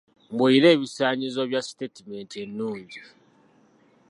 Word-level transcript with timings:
Mbuulira 0.31 0.67
ebisaanyizo 0.75 1.41
bya 1.49 1.61
sitaatimenti 1.67 2.35
ennungi. 2.45 3.01